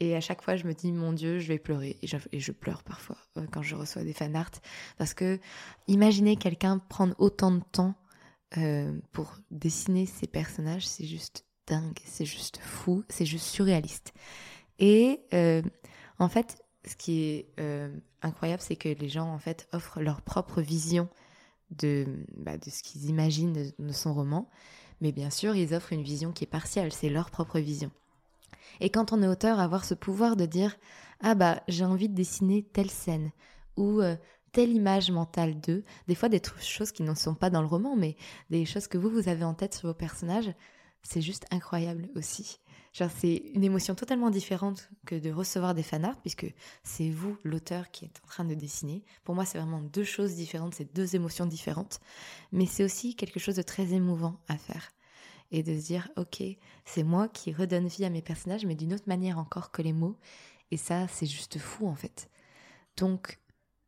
Et 0.00 0.14
à 0.14 0.20
chaque 0.20 0.42
fois, 0.42 0.56
je 0.56 0.66
me 0.66 0.74
dis, 0.74 0.92
mon 0.92 1.12
Dieu, 1.12 1.38
je 1.38 1.48
vais 1.48 1.58
pleurer. 1.58 1.98
Et 2.02 2.06
je, 2.06 2.52
pleure 2.52 2.82
parfois 2.82 3.16
euh, 3.36 3.46
quand 3.50 3.62
je 3.62 3.74
reçois 3.74 4.04
des 4.04 4.12
fan 4.12 4.36
art. 4.36 4.50
Parce 4.98 5.14
que 5.14 5.40
imaginez 5.86 6.36
quelqu'un 6.36 6.78
prendre 6.78 7.14
autant 7.18 7.50
de 7.50 7.62
temps 7.72 7.94
euh, 8.56 8.98
pour 9.12 9.36
dessiner 9.50 10.06
ses 10.06 10.26
personnages, 10.26 10.86
c'est 10.86 11.06
juste 11.06 11.44
dingue, 11.66 11.98
c'est 12.04 12.24
juste 12.24 12.58
fou, 12.58 13.04
c'est 13.08 13.26
juste 13.26 13.46
surréaliste. 13.46 14.12
Et 14.78 15.20
euh, 15.34 15.62
en 16.18 16.28
fait, 16.28 16.62
ce 16.84 16.96
qui 16.96 17.22
est 17.22 17.46
euh, 17.60 17.94
incroyable, 18.22 18.62
c'est 18.62 18.76
que 18.76 18.88
les 18.88 19.08
gens 19.08 19.32
en 19.32 19.38
fait 19.38 19.68
offrent 19.72 20.00
leur 20.00 20.22
propre 20.22 20.60
vision 20.60 21.08
de, 21.70 22.06
bah, 22.36 22.52
ce 22.66 22.82
qu'ils 22.82 23.06
imaginent 23.06 23.72
de, 23.78 23.92
son 23.92 24.14
roman, 24.14 24.48
mais 25.00 25.12
bien 25.12 25.30
sûr, 25.30 25.54
ils 25.54 25.74
offrent 25.74 25.92
une 25.92 26.02
vision 26.02 26.32
qui 26.32 26.44
est 26.44 26.48
partielle, 26.48 26.92
c'est 26.92 27.10
leur 27.10 27.30
propre 27.30 27.58
vision. 27.58 27.90
Et 28.80 28.90
quand 28.90 29.12
on 29.12 29.22
est 29.22 29.28
auteur, 29.28 29.60
avoir 29.60 29.84
ce 29.84 29.94
pouvoir 29.94 30.36
de 30.36 30.46
dire 30.46 30.76
ah 31.20 31.34
bah 31.34 31.62
j'ai 31.66 31.84
envie 31.84 32.08
de 32.08 32.14
dessiner 32.14 32.62
telle 32.62 32.90
scène 32.90 33.32
ou 33.76 34.00
euh, 34.00 34.16
telle 34.52 34.70
image 34.70 35.10
mentale 35.10 35.60
d'eux, 35.60 35.84
des 36.06 36.14
fois 36.14 36.28
des 36.28 36.40
choses 36.60 36.92
qui 36.92 37.02
ne 37.02 37.14
sont 37.14 37.34
pas 37.34 37.50
dans 37.50 37.60
le 37.60 37.66
roman, 37.66 37.96
mais 37.96 38.16
des 38.50 38.64
choses 38.64 38.86
que 38.86 38.98
vous 38.98 39.10
vous 39.10 39.28
avez 39.28 39.44
en 39.44 39.54
tête 39.54 39.74
sur 39.74 39.88
vos 39.88 39.94
personnages, 39.94 40.52
c'est 41.02 41.20
juste 41.20 41.46
incroyable 41.50 42.08
aussi 42.14 42.60
c'est 43.08 43.36
une 43.54 43.62
émotion 43.62 43.94
totalement 43.94 44.30
différente 44.30 44.90
que 45.06 45.14
de 45.14 45.30
recevoir 45.30 45.74
des 45.74 45.84
fanarts, 45.84 46.20
puisque 46.20 46.52
c'est 46.82 47.10
vous, 47.10 47.36
l'auteur, 47.44 47.90
qui 47.90 48.06
êtes 48.06 48.20
en 48.24 48.26
train 48.26 48.44
de 48.44 48.54
dessiner. 48.54 49.04
Pour 49.22 49.34
moi, 49.36 49.44
c'est 49.44 49.58
vraiment 49.58 49.80
deux 49.80 50.04
choses 50.04 50.34
différentes, 50.34 50.74
c'est 50.74 50.92
deux 50.94 51.14
émotions 51.14 51.46
différentes. 51.46 52.00
Mais 52.50 52.66
c'est 52.66 52.82
aussi 52.82 53.14
quelque 53.14 53.38
chose 53.38 53.56
de 53.56 53.62
très 53.62 53.92
émouvant 53.92 54.40
à 54.48 54.56
faire. 54.56 54.90
Et 55.50 55.62
de 55.62 55.78
se 55.78 55.86
dire, 55.86 56.08
ok, 56.16 56.42
c'est 56.84 57.04
moi 57.04 57.28
qui 57.28 57.52
redonne 57.52 57.86
vie 57.86 58.04
à 58.04 58.10
mes 58.10 58.22
personnages, 58.22 58.66
mais 58.66 58.74
d'une 58.74 58.92
autre 58.92 59.08
manière 59.08 59.38
encore 59.38 59.70
que 59.70 59.82
les 59.82 59.92
mots. 59.92 60.16
Et 60.70 60.76
ça, 60.76 61.06
c'est 61.08 61.26
juste 61.26 61.58
fou, 61.58 61.86
en 61.86 61.94
fait. 61.94 62.28
Donc, 62.96 63.38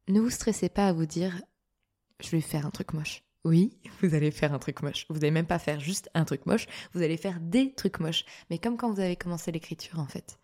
ne 0.09 0.21
vous 0.21 0.31
stressez 0.31 0.69
pas 0.69 0.87
à 0.87 0.93
vous 0.93 1.07
dire, 1.07 1.43
je 2.21 2.31
vais 2.31 2.41
faire 2.41 2.65
un 2.65 2.71
truc 2.71 2.93
moche. 2.93 3.25
Oui, 3.45 3.73
vous 4.03 4.15
allez 4.15 4.31
faire 4.31 4.53
un 4.53 4.59
truc 4.59 4.83
moche. 4.83 5.07
Vous 5.09 5.17
n'allez 5.17 5.31
même 5.31 5.47
pas 5.47 5.59
faire 5.59 5.81
juste 5.81 6.11
un 6.15 6.25
truc 6.25 6.47
moche, 6.47 6.67
vous 6.93 7.03
allez 7.03 7.17
faire 7.17 7.39
des 7.41 7.73
trucs 7.73 8.01
moches. 8.01 8.25
Mais 8.51 8.59
comme 8.59 8.77
quand 8.77 8.91
vous 8.91 9.01
avez 9.01 9.17
commencé 9.17 9.51
l'écriture, 9.51 9.99
en 9.99 10.07
fait. 10.07 10.39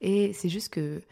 Et 0.00 0.32
c'est 0.32 0.48
juste 0.48 0.72
que 0.72 1.02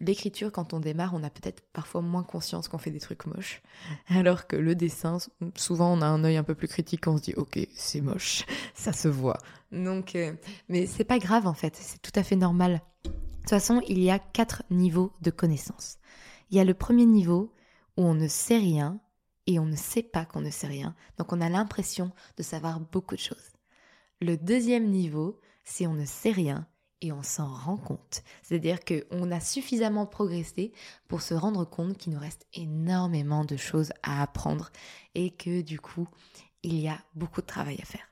l'écriture, 0.00 0.50
quand 0.52 0.74
on 0.74 0.80
démarre, 0.80 1.14
on 1.14 1.22
a 1.22 1.30
peut-être 1.30 1.62
parfois 1.72 2.02
moins 2.02 2.22
conscience 2.22 2.68
qu'on 2.68 2.78
fait 2.78 2.90
des 2.90 3.00
trucs 3.00 3.26
moches. 3.26 3.62
Alors 4.08 4.46
que 4.46 4.56
le 4.56 4.74
dessin, 4.74 5.18
souvent, 5.56 5.92
on 5.92 6.02
a 6.02 6.06
un 6.06 6.24
œil 6.24 6.36
un 6.36 6.42
peu 6.42 6.54
plus 6.54 6.68
critique, 6.68 7.06
on 7.06 7.16
se 7.16 7.22
dit, 7.22 7.34
ok, 7.34 7.58
c'est 7.74 8.00
moche, 8.00 8.44
ça 8.74 8.92
se 8.92 9.08
voit. 9.08 9.38
Donc, 9.72 10.16
euh, 10.16 10.34
mais 10.68 10.86
c'est 10.86 11.04
pas 11.04 11.18
grave, 11.18 11.46
en 11.46 11.54
fait, 11.54 11.76
c'est 11.76 12.02
tout 12.02 12.12
à 12.14 12.22
fait 12.22 12.36
normal. 12.36 12.82
De 13.04 13.10
toute 13.10 13.50
façon, 13.50 13.80
il 13.88 14.00
y 14.00 14.10
a 14.10 14.18
quatre 14.18 14.62
niveaux 14.70 15.12
de 15.22 15.30
connaissance. 15.30 15.98
Il 16.50 16.56
y 16.56 16.60
a 16.60 16.64
le 16.64 16.74
premier 16.74 17.06
niveau 17.06 17.54
où 17.96 18.02
on 18.02 18.14
ne 18.14 18.28
sait 18.28 18.58
rien, 18.58 19.00
on 19.58 19.66
ne 19.66 19.76
sait 19.76 20.02
pas 20.02 20.24
qu'on 20.24 20.40
ne 20.40 20.50
sait 20.50 20.66
rien, 20.66 20.94
donc 21.18 21.32
on 21.32 21.40
a 21.40 21.48
l'impression 21.48 22.12
de 22.36 22.42
savoir 22.42 22.80
beaucoup 22.80 23.14
de 23.14 23.20
choses. 23.20 23.52
Le 24.20 24.36
deuxième 24.36 24.90
niveau, 24.90 25.40
c'est 25.64 25.86
on 25.86 25.94
ne 25.94 26.04
sait 26.04 26.32
rien 26.32 26.66
et 27.00 27.12
on 27.12 27.22
s'en 27.22 27.52
rend 27.52 27.76
compte. 27.76 28.22
C'est-à-dire 28.42 28.80
qu'on 28.84 29.30
a 29.30 29.40
suffisamment 29.40 30.06
progressé 30.06 30.72
pour 31.08 31.22
se 31.22 31.34
rendre 31.34 31.64
compte 31.64 31.96
qu'il 31.96 32.12
nous 32.12 32.20
reste 32.20 32.46
énormément 32.52 33.44
de 33.44 33.56
choses 33.56 33.92
à 34.02 34.22
apprendre 34.22 34.70
et 35.14 35.30
que 35.30 35.62
du 35.62 35.80
coup, 35.80 36.08
il 36.62 36.78
y 36.78 36.88
a 36.88 36.98
beaucoup 37.14 37.40
de 37.40 37.46
travail 37.46 37.78
à 37.80 37.86
faire. 37.86 38.06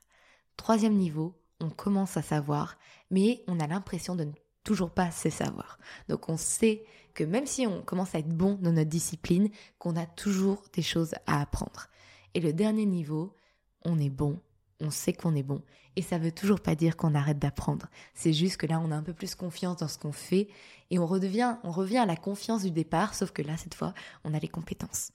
Troisième 0.57 0.95
niveau, 0.95 1.39
on 1.59 1.69
commence 1.69 2.17
à 2.17 2.21
savoir, 2.21 2.77
mais 3.11 3.43
on 3.47 3.59
a 3.59 3.67
l'impression 3.67 4.15
de 4.15 4.23
ne 4.23 4.31
toujours 4.69 4.91
pas 4.91 5.05
assez 5.05 5.31
savoir. 5.31 5.79
Donc 6.09 6.29
on 6.29 6.37
sait 6.37 6.83
que 7.15 7.23
même 7.23 7.47
si 7.47 7.65
on 7.65 7.81
commence 7.81 8.13
à 8.13 8.19
être 8.19 8.29
bon 8.29 8.53
dans 8.61 8.71
notre 8.71 8.91
discipline, 8.91 9.49
qu'on 9.79 9.95
a 9.95 10.05
toujours 10.05 10.61
des 10.73 10.83
choses 10.83 11.15
à 11.25 11.41
apprendre. 11.41 11.87
Et 12.35 12.39
le 12.39 12.53
dernier 12.53 12.85
niveau, 12.85 13.35
on 13.83 13.97
est 13.97 14.11
bon, 14.11 14.39
on 14.79 14.91
sait 14.91 15.11
qu'on 15.11 15.35
est 15.35 15.41
bon. 15.41 15.63
Et 15.95 16.03
ça 16.03 16.19
veut 16.19 16.31
toujours 16.31 16.59
pas 16.59 16.75
dire 16.75 16.97
qu'on 16.97 17.15
arrête 17.15 17.39
d'apprendre. 17.39 17.87
C'est 18.13 18.31
juste 18.31 18.57
que 18.57 18.67
là, 18.67 18.79
on 18.79 18.91
a 18.91 18.95
un 18.95 19.01
peu 19.01 19.13
plus 19.13 19.33
confiance 19.33 19.77
dans 19.77 19.87
ce 19.87 19.97
qu'on 19.97 20.11
fait 20.11 20.49
et 20.91 20.99
on 20.99 21.07
redevient, 21.07 21.57
on 21.63 21.71
revient 21.71 21.97
à 21.97 22.05
la 22.05 22.15
confiance 22.15 22.61
du 22.61 22.69
départ, 22.69 23.15
sauf 23.15 23.31
que 23.31 23.41
là, 23.41 23.57
cette 23.57 23.73
fois, 23.73 23.95
on 24.23 24.35
a 24.35 24.39
les 24.39 24.47
compétences. 24.47 25.13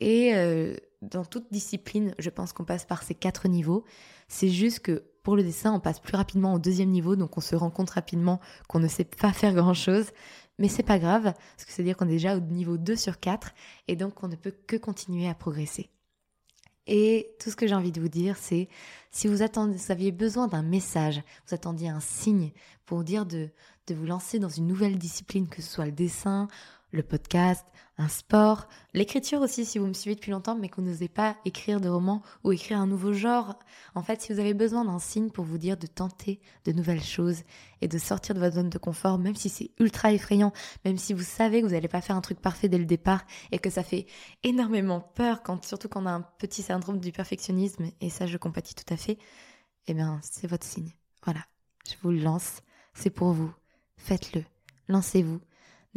Et 0.00 0.34
euh, 0.34 0.74
dans 1.02 1.26
toute 1.26 1.52
discipline, 1.52 2.14
je 2.18 2.30
pense 2.30 2.54
qu'on 2.54 2.64
passe 2.64 2.86
par 2.86 3.02
ces 3.02 3.14
quatre 3.14 3.48
niveaux. 3.48 3.84
C'est 4.28 4.48
juste 4.48 4.80
que 4.80 5.04
pour 5.28 5.36
le 5.36 5.42
dessin, 5.42 5.74
on 5.74 5.78
passe 5.78 6.00
plus 6.00 6.16
rapidement 6.16 6.54
au 6.54 6.58
deuxième 6.58 6.88
niveau, 6.88 7.14
donc 7.14 7.36
on 7.36 7.42
se 7.42 7.54
rend 7.54 7.68
compte 7.68 7.90
rapidement 7.90 8.40
qu'on 8.66 8.78
ne 8.78 8.88
sait 8.88 9.04
pas 9.04 9.30
faire 9.30 9.52
grand-chose. 9.52 10.06
Mais 10.58 10.68
c'est 10.68 10.82
pas 10.82 10.98
grave, 10.98 11.24
parce 11.24 11.66
que 11.66 11.70
c'est-à-dire 11.70 11.98
qu'on 11.98 12.06
est 12.06 12.12
déjà 12.12 12.34
au 12.34 12.40
niveau 12.40 12.78
2 12.78 12.96
sur 12.96 13.20
4 13.20 13.52
et 13.88 13.94
donc 13.94 14.22
on 14.24 14.28
ne 14.28 14.36
peut 14.36 14.54
que 14.66 14.76
continuer 14.76 15.28
à 15.28 15.34
progresser. 15.34 15.90
Et 16.86 17.28
tout 17.40 17.50
ce 17.50 17.56
que 17.56 17.66
j'ai 17.66 17.74
envie 17.74 17.92
de 17.92 18.00
vous 18.00 18.08
dire, 18.08 18.38
c'est 18.38 18.70
si 19.10 19.28
vous, 19.28 19.42
attendez, 19.42 19.76
vous 19.76 19.92
aviez 19.92 20.12
besoin 20.12 20.48
d'un 20.48 20.62
message, 20.62 21.20
vous 21.46 21.54
attendiez 21.54 21.90
un 21.90 22.00
signe 22.00 22.52
pour 22.86 23.04
dire 23.04 23.26
de, 23.26 23.50
de 23.86 23.94
vous 23.94 24.06
lancer 24.06 24.38
dans 24.38 24.48
une 24.48 24.66
nouvelle 24.66 24.96
discipline, 24.96 25.46
que 25.46 25.60
ce 25.60 25.70
soit 25.70 25.84
le 25.84 25.92
dessin 25.92 26.48
le 26.90 27.02
podcast, 27.02 27.66
un 27.98 28.08
sport, 28.08 28.68
l'écriture 28.94 29.40
aussi 29.40 29.64
si 29.64 29.78
vous 29.78 29.86
me 29.86 29.92
suivez 29.92 30.14
depuis 30.14 30.30
longtemps 30.30 30.56
mais 30.56 30.68
que 30.68 30.76
vous 30.76 30.86
n'osez 30.86 31.08
pas 31.08 31.36
écrire 31.44 31.80
de 31.80 31.88
romans 31.88 32.22
ou 32.44 32.52
écrire 32.52 32.78
un 32.78 32.86
nouveau 32.86 33.12
genre. 33.12 33.58
En 33.94 34.02
fait, 34.02 34.22
si 34.22 34.32
vous 34.32 34.38
avez 34.38 34.54
besoin 34.54 34.84
d'un 34.84 34.98
signe 34.98 35.30
pour 35.30 35.44
vous 35.44 35.58
dire 35.58 35.76
de 35.76 35.86
tenter 35.86 36.40
de 36.64 36.72
nouvelles 36.72 37.02
choses 37.02 37.42
et 37.80 37.88
de 37.88 37.98
sortir 37.98 38.34
de 38.34 38.40
votre 38.40 38.54
zone 38.54 38.70
de 38.70 38.78
confort, 38.78 39.18
même 39.18 39.34
si 39.34 39.48
c'est 39.48 39.72
ultra 39.80 40.12
effrayant, 40.12 40.52
même 40.84 40.96
si 40.96 41.12
vous 41.12 41.24
savez 41.24 41.60
que 41.60 41.66
vous 41.66 41.72
n'allez 41.72 41.88
pas 41.88 42.00
faire 42.00 42.16
un 42.16 42.20
truc 42.20 42.40
parfait 42.40 42.68
dès 42.68 42.78
le 42.78 42.86
départ 42.86 43.24
et 43.52 43.58
que 43.58 43.70
ça 43.70 43.82
fait 43.82 44.06
énormément 44.44 45.00
peur, 45.00 45.42
quand, 45.42 45.64
surtout 45.64 45.88
quand 45.88 46.02
on 46.02 46.06
a 46.06 46.12
un 46.12 46.22
petit 46.38 46.62
syndrome 46.62 47.00
du 47.00 47.12
perfectionnisme, 47.12 47.90
et 48.00 48.10
ça 48.10 48.26
je 48.26 48.38
compatis 48.38 48.74
tout 48.74 48.94
à 48.94 48.96
fait, 48.96 49.18
eh 49.88 49.94
bien 49.94 50.20
c'est 50.22 50.46
votre 50.46 50.66
signe. 50.66 50.92
Voilà, 51.24 51.40
je 51.88 51.94
vous 52.02 52.10
le 52.10 52.20
lance, 52.20 52.60
c'est 52.94 53.10
pour 53.10 53.32
vous, 53.32 53.52
faites-le, 53.96 54.44
lancez-vous 54.86 55.40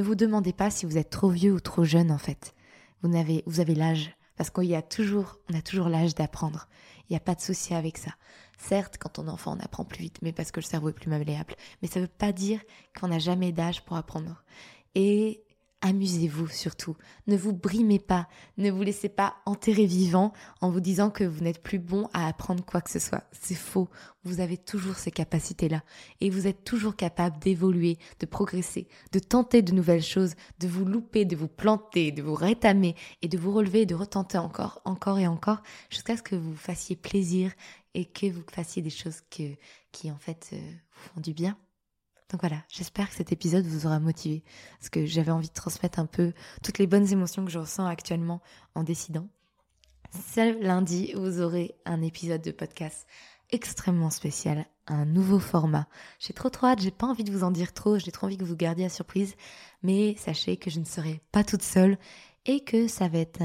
ne 0.01 0.05
vous 0.07 0.15
demandez 0.15 0.51
pas 0.51 0.71
si 0.71 0.87
vous 0.87 0.97
êtes 0.97 1.11
trop 1.11 1.29
vieux 1.29 1.53
ou 1.53 1.59
trop 1.59 1.83
jeune 1.83 2.11
en 2.11 2.17
fait. 2.17 2.55
Vous 3.03 3.15
avez, 3.15 3.43
vous 3.45 3.59
avez 3.59 3.75
l'âge. 3.75 4.15
Parce 4.35 4.49
qu'on 4.49 4.63
y 4.63 4.73
a 4.73 4.81
toujours, 4.81 5.37
on 5.47 5.55
a 5.55 5.61
toujours 5.61 5.89
l'âge 5.89 6.15
d'apprendre. 6.15 6.67
Il 7.07 7.13
n'y 7.13 7.17
a 7.17 7.19
pas 7.19 7.35
de 7.35 7.41
souci 7.41 7.75
avec 7.75 7.99
ça. 7.99 8.11
Certes, 8.57 8.97
quand 8.99 9.19
on 9.19 9.27
est 9.27 9.31
enfant, 9.31 9.55
on 9.55 9.63
apprend 9.63 9.85
plus 9.85 10.01
vite, 10.01 10.17
mais 10.23 10.31
parce 10.31 10.51
que 10.51 10.59
le 10.59 10.65
cerveau 10.65 10.89
est 10.89 10.93
plus 10.93 11.09
malléable. 11.09 11.53
Mais 11.81 11.87
ça 11.87 11.99
ne 11.99 12.05
veut 12.05 12.11
pas 12.17 12.31
dire 12.31 12.59
qu'on 12.99 13.09
n'a 13.09 13.19
jamais 13.19 13.51
d'âge 13.51 13.85
pour 13.85 13.95
apprendre. 13.95 14.43
Et 14.95 15.43
Amusez-vous 15.83 16.47
surtout. 16.47 16.95
Ne 17.25 17.35
vous 17.35 17.53
brimez 17.53 17.97
pas. 17.97 18.27
Ne 18.57 18.69
vous 18.69 18.83
laissez 18.83 19.09
pas 19.09 19.37
enterrer 19.47 19.87
vivant 19.87 20.31
en 20.61 20.69
vous 20.69 20.79
disant 20.79 21.09
que 21.09 21.23
vous 21.23 21.41
n'êtes 21.43 21.63
plus 21.63 21.79
bon 21.79 22.07
à 22.13 22.27
apprendre 22.27 22.63
quoi 22.63 22.81
que 22.81 22.91
ce 22.91 22.99
soit. 22.99 23.23
C'est 23.31 23.55
faux. 23.55 23.89
Vous 24.23 24.41
avez 24.41 24.57
toujours 24.57 24.97
ces 24.97 25.09
capacités-là. 25.09 25.81
Et 26.19 26.29
vous 26.29 26.45
êtes 26.45 26.63
toujours 26.63 26.95
capable 26.95 27.39
d'évoluer, 27.39 27.97
de 28.19 28.27
progresser, 28.27 28.87
de 29.11 29.17
tenter 29.17 29.63
de 29.63 29.71
nouvelles 29.71 30.03
choses, 30.03 30.35
de 30.59 30.67
vous 30.67 30.85
louper, 30.85 31.25
de 31.25 31.35
vous 31.35 31.47
planter, 31.47 32.11
de 32.11 32.21
vous 32.21 32.35
rétamer 32.35 32.95
et 33.23 33.27
de 33.27 33.39
vous 33.39 33.51
relever 33.51 33.81
et 33.81 33.85
de 33.87 33.95
retenter 33.95 34.37
encore, 34.37 34.81
encore 34.85 35.17
et 35.17 35.27
encore 35.27 35.63
jusqu'à 35.89 36.15
ce 36.15 36.21
que 36.21 36.35
vous 36.35 36.55
fassiez 36.55 36.95
plaisir 36.95 37.51
et 37.95 38.05
que 38.05 38.27
vous 38.27 38.43
fassiez 38.51 38.83
des 38.83 38.91
choses 38.91 39.21
que, 39.31 39.55
qui 39.91 40.11
en 40.11 40.17
fait 40.17 40.51
euh, 40.53 40.57
vous 40.57 41.09
font 41.15 41.21
du 41.21 41.33
bien. 41.33 41.57
Donc 42.31 42.39
voilà, 42.41 42.63
j'espère 42.69 43.09
que 43.09 43.15
cet 43.15 43.33
épisode 43.33 43.65
vous 43.65 43.85
aura 43.85 43.99
motivé, 43.99 44.43
parce 44.79 44.89
que 44.89 45.05
j'avais 45.05 45.31
envie 45.31 45.49
de 45.49 45.53
transmettre 45.53 45.99
un 45.99 46.05
peu 46.05 46.31
toutes 46.63 46.77
les 46.77 46.87
bonnes 46.87 47.11
émotions 47.11 47.43
que 47.43 47.51
je 47.51 47.59
ressens 47.59 47.85
actuellement 47.85 48.41
en 48.73 48.83
décidant. 48.83 49.27
Ce 50.33 50.61
lundi, 50.63 51.13
vous 51.13 51.41
aurez 51.41 51.75
un 51.85 52.01
épisode 52.01 52.41
de 52.41 52.51
podcast 52.51 53.05
extrêmement 53.51 54.09
spécial, 54.09 54.65
un 54.87 55.05
nouveau 55.05 55.39
format. 55.39 55.87
J'ai 56.19 56.33
trop 56.33 56.49
trop 56.49 56.67
hâte, 56.67 56.81
j'ai 56.81 56.91
pas 56.91 57.07
envie 57.07 57.25
de 57.25 57.31
vous 57.31 57.43
en 57.43 57.51
dire 57.51 57.73
trop, 57.73 57.97
j'ai 57.97 58.11
trop 58.11 58.27
envie 58.27 58.37
que 58.37 58.45
vous 58.45 58.55
gardiez 58.55 58.85
la 58.85 58.89
surprise, 58.89 59.35
mais 59.83 60.15
sachez 60.17 60.55
que 60.55 60.69
je 60.69 60.79
ne 60.79 60.85
serai 60.85 61.21
pas 61.33 61.43
toute 61.43 61.63
seule 61.63 61.97
et 62.45 62.63
que 62.63 62.87
ça 62.87 63.09
va 63.09 63.19
être 63.19 63.41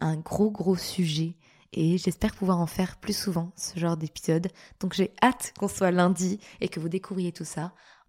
un, 0.00 0.16
gros 0.16 0.50
gros 0.50 0.76
sujet 0.76 1.36
et 1.74 1.96
j'espère 1.96 2.34
pouvoir 2.34 2.60
en 2.60 2.66
faire 2.66 2.96
plus 2.96 3.16
souvent 3.16 3.52
ce 3.56 3.78
genre 3.78 3.96
d'épisode. 3.96 4.48
Donc 4.80 4.94
j'ai 4.94 5.14
hâte 5.22 5.54
qu'on 5.58 5.68
soit 5.68 5.90
lundi 5.90 6.38
et 6.60 6.68
que 6.68 6.80
vous 6.80 6.88
découvriez 6.88 7.32
tout 7.32 7.44
ça. 7.44 7.72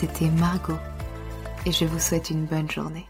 C'était 0.00 0.30
Margot 0.30 0.78
et 1.66 1.72
je 1.72 1.84
vous 1.84 1.98
souhaite 1.98 2.30
une 2.30 2.46
bonne 2.46 2.70
journée. 2.70 3.09